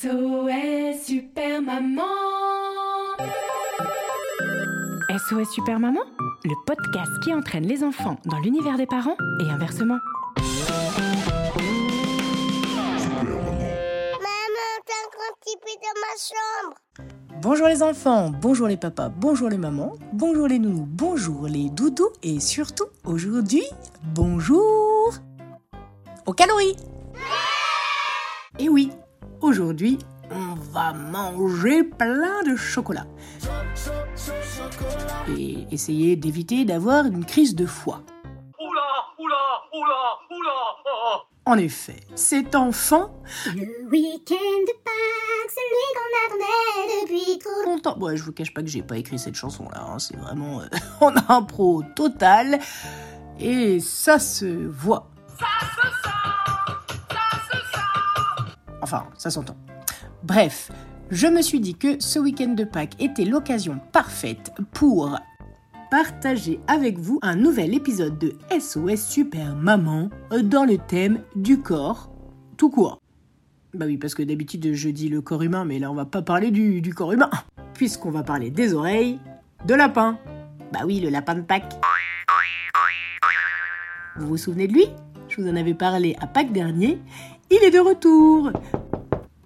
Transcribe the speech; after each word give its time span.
SOS 0.00 1.04
Super 1.04 1.60
Maman 1.60 2.00
SOS 5.10 5.50
Super 5.52 5.78
Maman, 5.78 6.00
le 6.42 6.54
podcast 6.64 7.10
qui 7.22 7.34
entraîne 7.34 7.66
les 7.66 7.84
enfants 7.84 8.16
dans 8.24 8.38
l'univers 8.38 8.78
des 8.78 8.86
parents 8.86 9.16
et 9.40 9.50
inversement. 9.50 9.98
Maman, 10.38 10.70
t'as 14.86 14.94
un 14.94 15.10
grand 15.12 15.34
petit 15.42 15.58
peu 15.60 15.72
dans 15.82 15.96
ma 16.00 16.14
chambre. 16.16 16.76
Bonjour 17.42 17.66
les 17.66 17.82
enfants, 17.82 18.30
bonjour 18.30 18.68
les 18.68 18.78
papas, 18.78 19.10
bonjour 19.10 19.50
les 19.50 19.58
mamans, 19.58 19.92
bonjour 20.14 20.48
les 20.48 20.58
nounous, 20.58 20.86
bonjour 20.88 21.46
les 21.46 21.68
doudous 21.68 22.08
et 22.22 22.40
surtout 22.40 22.86
aujourd'hui, 23.04 23.64
bonjour 24.14 25.12
aux 26.24 26.32
calories. 26.32 26.76
Aujourd'hui, 29.50 29.98
on 30.30 30.54
va 30.70 30.92
manger 30.92 31.82
plein 31.82 32.44
de 32.44 32.54
chocolat. 32.54 33.04
Et 35.36 35.66
essayer 35.72 36.14
d'éviter 36.14 36.64
d'avoir 36.64 37.04
une 37.04 37.24
crise 37.24 37.56
de 37.56 37.66
foie. 37.66 38.00
Oula, 38.60 38.70
oula, 39.18 39.34
oula, 39.74 40.36
oula, 40.38 40.52
oh. 40.86 41.18
En 41.46 41.58
effet, 41.58 41.96
c'est 42.14 42.54
enfin 42.54 43.10
Le 43.46 43.88
week-end 43.90 44.60
de 44.68 44.72
Pâques, 44.84 45.50
celui 45.50 45.88
qu'on 45.96 46.36
attendait 46.36 47.02
depuis 47.02 47.38
trop 47.40 47.68
longtemps. 47.68 47.98
Ouais, 47.98 48.16
je 48.16 48.22
vous 48.22 48.32
cache 48.32 48.54
pas 48.54 48.62
que 48.62 48.68
j'ai 48.68 48.82
pas 48.82 48.98
écrit 48.98 49.18
cette 49.18 49.34
chanson 49.34 49.64
là, 49.64 49.82
hein, 49.82 49.98
c'est 49.98 50.16
vraiment 50.16 50.60
euh, 50.60 50.66
en 51.00 51.12
impro 51.28 51.82
total. 51.96 52.60
Et 53.40 53.80
ça 53.80 54.20
se 54.20 54.46
voit. 54.46 55.10
Enfin, 58.92 59.06
ça 59.16 59.30
s'entend. 59.30 59.54
Bref, 60.24 60.72
je 61.12 61.28
me 61.28 61.42
suis 61.42 61.60
dit 61.60 61.76
que 61.76 62.02
ce 62.02 62.18
week-end 62.18 62.54
de 62.54 62.64
Pâques 62.64 63.00
était 63.00 63.24
l'occasion 63.24 63.78
parfaite 63.92 64.50
pour 64.72 65.16
partager 65.92 66.58
avec 66.66 66.98
vous 66.98 67.20
un 67.22 67.36
nouvel 67.36 67.72
épisode 67.72 68.18
de 68.18 68.34
SOS 68.50 69.06
Super 69.06 69.54
Maman 69.54 70.10
dans 70.42 70.64
le 70.64 70.76
thème 70.76 71.20
du 71.36 71.60
corps 71.60 72.10
tout 72.56 72.68
court. 72.68 73.00
Bah 73.74 73.86
oui, 73.86 73.96
parce 73.96 74.16
que 74.16 74.24
d'habitude 74.24 74.72
je 74.74 74.88
dis 74.88 75.08
le 75.08 75.20
corps 75.20 75.42
humain, 75.42 75.64
mais 75.64 75.78
là 75.78 75.92
on 75.92 75.94
va 75.94 76.04
pas 76.04 76.22
parler 76.22 76.50
du, 76.50 76.80
du 76.80 76.92
corps 76.92 77.12
humain, 77.12 77.30
puisqu'on 77.74 78.10
va 78.10 78.24
parler 78.24 78.50
des 78.50 78.74
oreilles 78.74 79.20
de 79.66 79.74
lapin. 79.74 80.18
Bah 80.72 80.80
oui, 80.84 80.98
le 80.98 81.10
lapin 81.10 81.36
de 81.36 81.42
Pâques. 81.42 81.74
Vous 84.16 84.26
vous 84.26 84.36
souvenez 84.36 84.66
de 84.66 84.72
lui? 84.72 84.86
Je 85.28 85.40
vous 85.40 85.48
en 85.48 85.54
avais 85.54 85.74
parlé 85.74 86.16
à 86.20 86.26
Pâques 86.26 86.52
dernier. 86.52 87.00
Il 87.52 87.64
est 87.64 87.72
de 87.72 87.80
retour. 87.80 88.52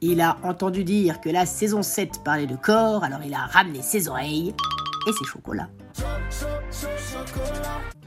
Il 0.07 0.21
a 0.21 0.37
entendu 0.43 0.85
dire 0.85 1.19
que 1.23 1.31
la 1.31 1.47
saison 1.47 1.83
7 1.83 2.23
parlait 2.23 2.47
de 2.47 2.57
corps, 2.57 3.05
alors 3.05 3.23
il 3.25 3.33
a 3.33 3.47
ramené 3.47 3.81
ses 3.81 4.07
oreilles 4.07 4.55
et 5.09 5.13
ses 5.13 5.25
chocolats. 5.25 5.71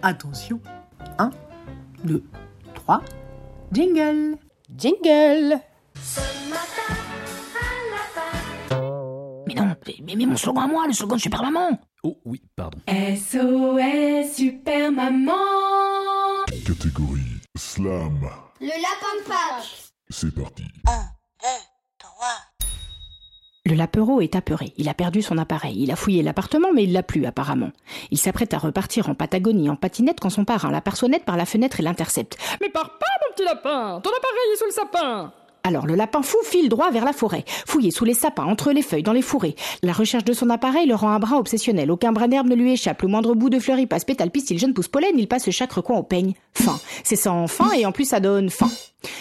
Attention. 0.03 0.62
1, 1.18 1.31
2, 2.03 2.24
3. 2.75 3.02
Jingle. 3.72 4.38
Jingle. 4.78 5.59
Mais 9.47 9.56
non, 9.56 9.75
mais, 9.88 10.16
mais 10.16 10.25
mon 10.28 10.38
slogan 10.38 10.66
à 10.66 10.68
moi, 10.68 10.86
le 10.86 10.94
slogan 10.94 11.18
de 11.18 11.22
Super 11.24 11.41
Maman. 11.41 11.80
Oh 12.03 12.19
oui, 12.25 12.44
pardon. 12.56 12.78
SOS 12.88 14.36
Super 14.36 14.91
Maman 14.91 15.34
Catégorie 16.63 17.41
Slam. 17.57 18.19
Le 18.62 18.68
lapin 18.68 19.24
de 19.24 19.28
Pâques. 19.28 19.91
C'est 20.12 20.34
parti. 20.34 20.63
Le 23.66 23.75
lapereau 23.75 24.22
est 24.22 24.35
apeuré. 24.35 24.73
Il 24.78 24.88
a 24.88 24.94
perdu 24.94 25.22
son 25.22 25.38
appareil. 25.38 25.83
Il 25.83 25.91
a 25.91 25.97
fouillé 25.97 26.23
l'appartement, 26.23 26.72
mais 26.73 26.83
il 26.85 26.94
l'a 26.94 27.03
plus, 27.03 27.25
apparemment. 27.25 27.72
Il 28.11 28.17
s'apprête 28.17 28.53
à 28.53 28.57
repartir 28.57 29.09
en 29.09 29.13
Patagonie 29.13 29.69
en 29.69 29.75
patinette 29.75 30.22
quand 30.22 30.29
son 30.29 30.45
parrain 30.45 30.72
l'aperçoit 30.72 31.09
par 31.25 31.35
la 31.35 31.45
fenêtre 31.45 31.81
et 31.81 31.83
l'intercepte. 31.83 32.38
Mais 32.61 32.69
pars 32.69 32.97
pas, 32.97 33.06
mon 33.27 33.33
petit 33.33 33.44
lapin 33.44 34.00
Ton 34.01 34.09
appareil 34.09 34.53
est 34.53 34.57
sous 34.57 34.66
le 34.66 34.72
sapin 34.72 35.33
Alors 35.67 35.85
le 35.85 35.95
lapin 35.95 36.22
fou 36.22 36.38
file 36.45 36.69
droit 36.69 36.91
vers 36.91 37.03
la 37.03 37.11
forêt, 37.11 37.44
fouillé 37.45 37.91
sous 37.91 38.05
les 38.05 38.13
sapins, 38.13 38.45
entre 38.45 38.72
les 38.72 38.81
feuilles, 38.81 39.03
dans 39.03 39.11
les 39.11 39.22
fourrés. 39.22 39.57
La 39.83 39.91
recherche 39.91 40.23
de 40.23 40.31
son 40.31 40.50
appareil 40.50 40.88
le 40.88 40.95
rend 40.95 41.09
un 41.09 41.19
brin 41.19 41.35
obsessionnel. 41.35 41.91
Aucun 41.91 42.13
brin 42.13 42.29
d'herbe 42.29 42.47
ne 42.47 42.55
lui 42.55 42.72
échappe. 42.72 43.01
Le 43.01 43.09
moindre 43.09 43.35
bout 43.35 43.50
de 43.50 43.59
fleur 43.59 43.77
y 43.77 43.85
passe 43.85 44.06
pétale, 44.06 44.31
pistil, 44.31 44.57
jeune 44.57 44.73
pousse 44.73 44.88
pollen, 44.88 45.11
il 45.17 45.27
passe 45.27 45.50
chaque 45.50 45.73
recoin 45.73 45.97
au 45.97 46.03
peigne. 46.03 46.35
Fin. 46.53 46.79
C'est 47.03 47.17
sans 47.17 47.47
fin 47.47 47.73
et 47.73 47.85
en 47.85 47.91
plus 47.91 48.06
ça 48.06 48.22
donne 48.22 48.50
faim. 48.50 48.69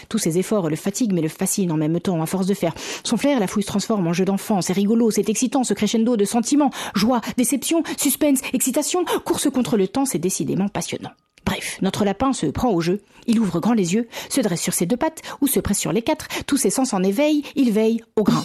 Tous 0.08 0.18
ses 0.18 0.38
efforts 0.38 0.70
le 0.70 0.76
fatiguent 0.76 1.14
mais 1.14 1.20
le 1.20 1.28
fascinent 1.28 1.72
en 1.72 1.76
même 1.76 1.98
temps, 1.98 2.22
à 2.22 2.26
force 2.26 2.46
de 2.46 2.54
faire. 2.54 2.74
Son 3.02 3.16
flair, 3.16 3.40
la 3.40 3.48
fouille 3.48 3.64
se 3.64 3.68
transforme 3.68 4.06
en 4.06 4.12
jeu 4.12 4.24
d'enfant. 4.24 4.62
C'est 4.62 4.72
rigolo, 4.72 5.10
c'est 5.10 5.28
excitant, 5.28 5.64
ce 5.64 5.74
crescendo 5.74 6.16
de 6.16 6.24
sentiments, 6.24 6.70
joie, 6.94 7.20
déception, 7.36 7.82
suspense, 7.96 8.38
excitation, 8.52 9.04
course 9.24 9.50
contre 9.50 9.76
le 9.76 9.88
temps, 9.88 10.04
c'est 10.04 10.18
décidément 10.20 10.68
passionnant. 10.68 11.10
Bref, 11.56 11.78
notre 11.80 12.04
lapin 12.04 12.34
se 12.34 12.44
prend 12.44 12.70
au 12.70 12.82
jeu. 12.82 13.00
Il 13.26 13.40
ouvre 13.40 13.60
grand 13.60 13.72
les 13.72 13.94
yeux, 13.94 14.08
se 14.28 14.42
dresse 14.42 14.60
sur 14.60 14.74
ses 14.74 14.84
deux 14.84 14.98
pattes 14.98 15.22
ou 15.40 15.46
se 15.46 15.58
presse 15.58 15.78
sur 15.78 15.90
les 15.90 16.02
quatre. 16.02 16.28
Tous 16.46 16.58
ses 16.58 16.68
sens 16.68 16.92
en 16.92 17.02
éveil, 17.02 17.44
il 17.54 17.72
veille 17.72 18.02
au 18.14 18.24
grain. 18.24 18.44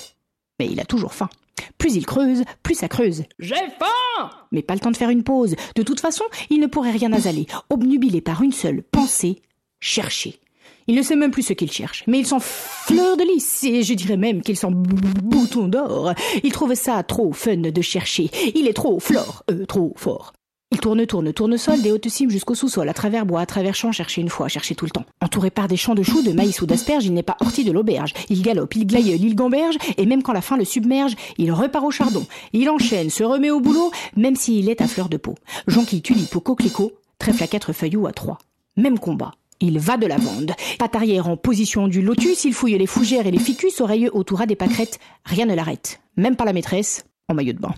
Mais 0.60 0.68
il 0.68 0.80
a 0.80 0.86
toujours 0.86 1.14
faim. 1.14 1.30
Plus 1.78 1.96
il 1.96 2.06
creuse, 2.06 2.44
plus 2.64 2.76
ça 2.76 2.88
creuse. 2.88 3.24
J'ai 3.38 3.56
faim 3.56 4.30
Mais 4.54 4.62
pas 4.62 4.76
le 4.76 4.80
temps 4.80 4.92
de 4.92 4.98
faire 4.98 5.10
une 5.10 5.24
pause. 5.24 5.56
De 5.76 5.84
toute 5.84 6.00
façon, 6.00 6.24
il 6.50 6.62
ne 6.62 6.68
pourrait 6.68 6.92
rien 6.92 7.12
asaler, 7.12 7.48
obnubilé 7.70 8.22
par 8.22 8.44
une 8.44 8.54
seule 8.54 8.82
pensée, 8.82 9.42
chercher. 9.82 10.40
Il 10.88 10.96
ne 10.96 11.02
sait 11.02 11.18
même 11.18 11.32
plus 11.32 11.44
ce 11.44 11.54
qu'il 11.54 11.72
cherche, 11.72 12.06
mais 12.08 12.20
il 12.20 12.26
sent 12.26 12.40
fleur 12.40 13.18
de 13.18 13.24
lys, 13.24 13.66
et 13.66 13.84
je 13.84 13.94
dirais 13.94 14.18
même 14.18 14.42
qu'il 14.42 14.56
sent 14.56 14.72
bouton 14.72 15.68
d'or. 15.68 16.14
Il 16.44 16.52
trouve 16.54 16.76
ça 16.76 17.04
trop 17.04 17.34
fun 17.34 17.58
de 17.58 17.82
chercher. 17.82 18.30
Il 18.56 18.68
est 18.68 18.74
trop 18.74 19.00
flore, 19.00 19.44
euh, 19.52 19.66
trop 19.66 19.94
fort. 19.98 20.34
Tourne, 20.82 21.06
tourne, 21.06 21.32
tourne 21.32 21.58
sol, 21.58 21.80
des 21.84 21.92
hautes 21.92 22.10
cimes 22.10 22.32
jusqu'au 22.32 22.56
sous-sol, 22.56 22.90
à 22.90 22.94
travers 22.96 23.28
bois, 23.28 23.42
à 23.42 23.46
travers 23.46 23.76
champs, 23.76 23.92
chercher 23.92 24.20
une 24.20 24.30
fois, 24.30 24.48
chercher 24.48 24.74
tout 24.74 24.86
le 24.86 24.90
temps. 24.90 25.06
Entouré 25.22 25.52
par 25.52 25.68
des 25.68 25.78
champs 25.78 25.94
de 25.94 26.02
choux, 26.02 26.24
de 26.24 26.32
maïs 26.32 26.60
ou 26.60 26.66
d'asperges, 26.66 27.06
il 27.06 27.14
n'est 27.14 27.22
pas 27.22 27.38
horti 27.40 27.64
de 27.64 27.72
l'auberge. 27.72 28.14
Il 28.30 28.42
galope, 28.42 28.76
il 28.76 28.88
glaïeule, 28.88 29.24
il 29.24 29.36
gamberge, 29.36 29.78
et 29.98 30.08
même 30.08 30.24
quand 30.24 30.34
la 30.34 30.42
faim 30.42 30.58
le 30.58 30.66
submerge, 30.66 31.14
il 31.38 31.52
repart 31.52 31.86
au 31.86 31.92
chardon. 31.92 32.26
Il 32.54 32.68
enchaîne, 32.68 33.12
se 33.12 33.24
remet 33.24 33.52
au 33.52 33.60
boulot, 33.60 33.92
même 34.16 34.36
s'il 34.36 34.70
est 34.70 34.82
à 34.82 34.88
fleur 34.88 35.08
de 35.08 35.18
peau. 35.18 35.36
Jonquille, 35.68 36.02
tulipe 36.02 36.36
ou 36.36 36.40
coquelicot, 36.40 36.94
trèfle 37.20 37.44
à 37.44 37.48
quatre 37.48 37.74
feuilles 37.74 37.98
ou 37.98 38.08
à 38.08 38.12
trois. 38.12 38.40
Même 38.76 38.98
combat. 38.98 39.34
Il 39.60 39.78
va 39.78 39.98
de 39.98 40.08
la 40.08 40.18
bande. 40.18 40.54
Patte 40.80 40.96
arrière 40.96 41.30
en 41.30 41.38
position 41.38 41.88
du 41.90 42.02
lotus, 42.02 42.44
il 42.44 42.56
fouille 42.56 42.80
les 42.80 42.88
fougères 42.88 43.28
et 43.28 43.32
les 43.32 43.38
ficus, 43.38 43.82
oreilleux 43.82 44.10
autour 44.16 44.42
à 44.42 44.48
des 44.48 44.56
pâquerettes. 44.56 45.00
Rien 45.26 45.46
ne 45.46 45.54
l'arrête. 45.54 46.02
Même 46.18 46.36
pas 46.36 46.46
la 46.46 46.54
maîtresse, 46.54 47.06
en 47.30 47.36
maillot 47.36 47.54
de 47.54 47.60
bain. 47.60 47.76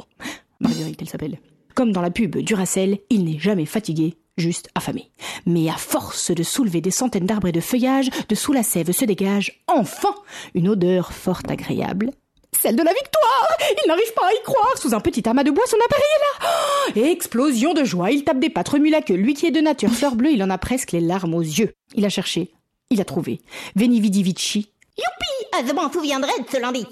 Marguerite, 0.60 1.00
elle 1.00 1.08
s'appelle. 1.08 1.38
Comme 1.80 1.92
dans 1.92 2.02
la 2.02 2.10
pub 2.10 2.36
Duracell, 2.36 2.98
il 3.08 3.24
n'est 3.24 3.38
jamais 3.38 3.64
fatigué, 3.64 4.18
juste 4.36 4.68
affamé. 4.74 5.10
Mais 5.46 5.70
à 5.70 5.78
force 5.78 6.30
de 6.30 6.42
soulever 6.42 6.82
des 6.82 6.90
centaines 6.90 7.24
d'arbres 7.24 7.48
et 7.48 7.52
de 7.52 7.60
feuillages, 7.62 8.10
de 8.28 8.34
sous 8.34 8.52
la 8.52 8.62
sève 8.62 8.92
se 8.92 9.06
dégage, 9.06 9.62
enfin, 9.66 10.14
une 10.52 10.68
odeur 10.68 11.10
fort 11.10 11.40
agréable. 11.48 12.10
Celle 12.52 12.76
de 12.76 12.82
la 12.82 12.92
victoire 12.92 13.48
Il 13.82 13.88
n'arrive 13.88 14.12
pas 14.12 14.26
à 14.26 14.32
y 14.34 14.42
croire 14.42 14.76
Sous 14.76 14.92
un 14.92 15.00
petit 15.00 15.26
amas 15.26 15.42
de 15.42 15.50
bois, 15.50 15.64
son 15.66 15.78
appareil 15.82 16.04
est 16.04 16.44
là 16.44 16.50
oh 17.06 17.12
Explosion 17.12 17.72
de 17.72 17.84
joie 17.84 18.10
Il 18.10 18.24
tape 18.24 18.40
des 18.40 18.50
pattes, 18.50 18.68
remue 18.68 18.90
la 18.90 19.00
queue. 19.00 19.14
Lui 19.14 19.32
qui 19.32 19.46
est 19.46 19.50
de 19.50 19.62
nature 19.62 19.90
fleur 19.90 20.16
bleue, 20.16 20.32
il 20.32 20.42
en 20.42 20.50
a 20.50 20.58
presque 20.58 20.92
les 20.92 21.00
larmes 21.00 21.32
aux 21.32 21.40
yeux. 21.40 21.72
Il 21.94 22.04
a 22.04 22.10
cherché. 22.10 22.52
Il 22.90 23.00
a 23.00 23.06
trouvé. 23.06 23.40
Veni 23.74 24.02
vidi 24.02 24.22
vici. 24.22 24.70
Youpi 24.98 25.48
Ah, 25.54 25.62
je 25.66 25.72
m'en 25.72 25.90
souviendrai 25.90 26.32
de 26.42 26.46
ce 26.46 26.60
lundi. 26.60 26.84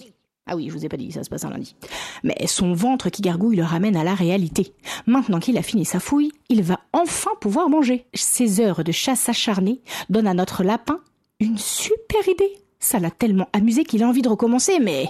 Ah 0.49 0.56
oui, 0.56 0.69
je 0.69 0.73
vous 0.73 0.85
ai 0.85 0.89
pas 0.89 0.97
dit, 0.97 1.12
ça 1.12 1.23
se 1.23 1.29
passe 1.29 1.45
un 1.45 1.50
lundi. 1.50 1.77
Mais 2.25 2.35
son 2.47 2.73
ventre 2.73 3.11
qui 3.11 3.21
gargouille 3.21 3.56
le 3.56 3.65
ramène 3.65 3.97
à 3.97 4.05
la 4.05 4.15
réalité. 4.15 4.73
Maintenant 5.06 5.41
qu'il 5.41 5.59
a 5.59 5.62
fini 5.62 5.85
sa 5.85 6.00
fouille, 6.00 6.33
il 6.49 6.62
va 6.62 6.81
enfin 6.95 7.31
pouvoir 7.41 7.69
manger. 7.69 8.06
Ses 8.15 8.61
heures 8.61 8.83
de 8.83 8.93
chasse 8.93 9.29
acharnée 9.29 9.83
donnent 10.09 10.27
à 10.27 10.35
notre 10.35 10.65
lapin 10.65 11.00
une 11.39 11.59
super 11.59 12.27
idée. 12.27 12.59
Ça 12.81 12.99
l'a 12.99 13.11
tellement 13.11 13.49
amusé 13.53 13.85
qu'il 13.85 14.03
a 14.03 14.09
envie 14.09 14.23
de 14.23 14.29
recommencer, 14.29 14.79
mais 14.81 15.09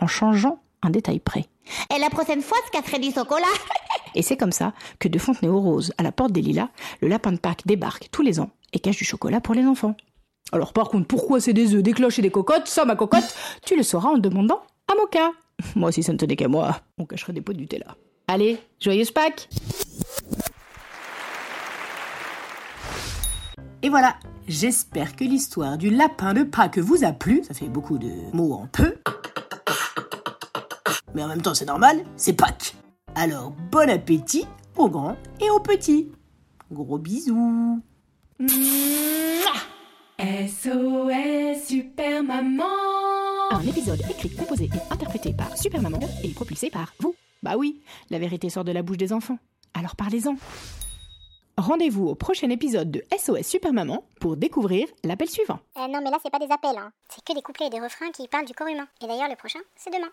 en 0.00 0.08
changeant 0.08 0.60
un 0.82 0.90
détail 0.90 1.20
près. 1.20 1.46
Et 1.94 2.00
la 2.00 2.10
prochaine 2.10 2.42
fois, 2.42 2.58
je 2.66 2.78
casserai 2.78 2.98
du 2.98 3.12
chocolat. 3.12 3.46
Et 4.14 4.22
c'est 4.22 4.36
comme 4.36 4.52
ça 4.52 4.72
que 4.98 5.08
de 5.08 5.18
Fontenay 5.18 5.48
aux 5.48 5.60
Roses 5.60 5.92
à 5.98 6.02
la 6.02 6.10
porte 6.12 6.32
des 6.32 6.42
Lilas, 6.42 6.70
le 7.00 7.08
lapin 7.08 7.32
de 7.32 7.38
Pâques 7.38 7.66
débarque 7.66 8.08
tous 8.10 8.22
les 8.22 8.40
ans 8.40 8.50
et 8.72 8.78
cache 8.78 8.96
du 8.96 9.04
chocolat 9.04 9.40
pour 9.40 9.54
les 9.54 9.64
enfants. 9.64 9.94
Alors 10.52 10.72
par 10.72 10.88
contre, 10.88 11.06
pourquoi 11.06 11.40
c'est 11.40 11.52
des 11.52 11.74
œufs, 11.74 11.82
des 11.82 11.92
cloches 11.92 12.18
et 12.18 12.22
des 12.22 12.30
cocottes, 12.30 12.68
ça 12.68 12.84
ma 12.84 12.96
cocotte, 12.96 13.34
tu 13.64 13.76
le 13.76 13.82
sauras 13.82 14.10
en 14.10 14.18
demandant 14.18 14.62
à 14.88 14.94
Moka. 14.94 15.32
Moi, 15.74 15.90
si 15.92 16.02
ça 16.02 16.12
ne 16.12 16.18
tenait 16.18 16.36
qu'à 16.36 16.48
moi, 16.48 16.80
on 16.98 17.04
cacherait 17.04 17.32
des 17.32 17.40
pots 17.40 17.52
de 17.52 17.58
Nutella. 17.58 17.96
Allez, 18.28 18.58
joyeuse 18.80 19.10
Pâques 19.10 19.48
Et 23.82 23.88
voilà, 23.88 24.16
j'espère 24.48 25.14
que 25.14 25.24
l'histoire 25.24 25.78
du 25.78 25.90
lapin 25.90 26.34
de 26.34 26.42
Pâques 26.42 26.78
vous 26.78 27.04
a 27.04 27.12
plu. 27.12 27.42
Ça 27.46 27.54
fait 27.54 27.68
beaucoup 27.68 27.98
de 27.98 28.10
mots 28.32 28.54
en 28.54 28.66
peu. 28.66 28.96
Mais 31.14 31.22
en 31.22 31.28
même 31.28 31.40
temps, 31.40 31.54
c'est 31.54 31.66
normal, 31.66 32.04
c'est 32.16 32.32
Pâques. 32.32 32.74
Alors, 33.14 33.52
bon 33.70 33.88
appétit 33.88 34.46
aux 34.76 34.88
grands 34.88 35.16
et 35.40 35.48
aux 35.50 35.60
petits. 35.60 36.10
Gros 36.72 36.98
bisous. 36.98 37.80
SOS 40.18 41.66
Super 41.66 42.22
Maman 42.22 42.64
Un 43.50 43.60
épisode 43.60 44.00
écrit, 44.08 44.34
composé 44.34 44.64
et 44.64 44.92
interprété 44.92 45.34
par 45.34 45.56
Super 45.58 45.82
Maman 45.82 46.00
et 46.24 46.30
propulsé 46.30 46.70
par 46.70 46.94
vous. 47.00 47.14
Bah 47.42 47.56
oui, 47.58 47.82
la 48.08 48.18
vérité 48.18 48.48
sort 48.48 48.64
de 48.64 48.72
la 48.72 48.80
bouche 48.82 48.96
des 48.96 49.12
enfants. 49.12 49.38
Alors 49.74 49.94
parlez-en. 49.94 50.36
Rendez-vous 51.58 52.06
au 52.08 52.14
prochain 52.14 52.48
épisode 52.48 52.90
de 52.90 53.04
SOS 53.18 53.42
Super 53.46 53.74
Maman 53.74 54.04
pour 54.18 54.38
découvrir 54.38 54.86
l'appel 55.04 55.28
suivant. 55.28 55.58
Euh, 55.76 55.86
non, 55.86 56.00
mais 56.02 56.10
là, 56.10 56.16
c'est 56.22 56.30
pas 56.30 56.38
des 56.38 56.50
appels, 56.50 56.78
hein. 56.78 56.92
C'est 57.10 57.22
que 57.22 57.34
des 57.34 57.42
couplets 57.42 57.66
et 57.66 57.70
des 57.70 57.80
refrains 57.80 58.10
qui 58.10 58.26
parlent 58.26 58.46
du 58.46 58.54
corps 58.54 58.68
humain. 58.68 58.88
Et 59.02 59.06
d'ailleurs, 59.06 59.28
le 59.28 59.36
prochain, 59.36 59.60
c'est 59.76 59.92
demain. 59.92 60.10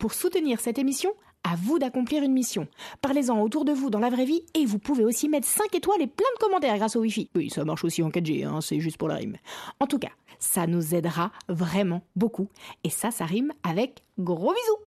Pour 0.00 0.14
soutenir 0.14 0.60
cette 0.60 0.78
émission, 0.78 1.12
à 1.44 1.54
vous 1.56 1.78
d'accomplir 1.78 2.22
une 2.22 2.32
mission. 2.32 2.66
Parlez-en 3.00 3.40
autour 3.40 3.64
de 3.64 3.72
vous 3.72 3.90
dans 3.90 4.00
la 4.00 4.10
vraie 4.10 4.24
vie 4.24 4.42
et 4.54 4.64
vous 4.64 4.78
pouvez 4.78 5.04
aussi 5.04 5.28
mettre 5.28 5.46
5 5.46 5.74
étoiles 5.74 6.02
et 6.02 6.06
plein 6.06 6.26
de 6.36 6.40
commentaires 6.40 6.76
grâce 6.76 6.96
au 6.96 7.00
Wi-Fi. 7.00 7.30
Oui, 7.34 7.50
ça 7.50 7.64
marche 7.64 7.84
aussi 7.84 8.02
en 8.02 8.10
4G, 8.10 8.44
hein, 8.44 8.60
c'est 8.60 8.80
juste 8.80 8.98
pour 8.98 9.08
la 9.08 9.16
rime. 9.16 9.36
En 9.80 9.86
tout 9.86 9.98
cas, 9.98 10.10
ça 10.38 10.66
nous 10.66 10.94
aidera 10.94 11.32
vraiment 11.48 12.02
beaucoup. 12.14 12.48
Et 12.84 12.90
ça, 12.90 13.10
ça 13.10 13.24
rime 13.24 13.52
avec 13.62 14.02
gros 14.18 14.52
bisous. 14.52 14.86